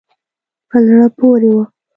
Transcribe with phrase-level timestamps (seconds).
[0.69, 1.63] په زړه پورې وه.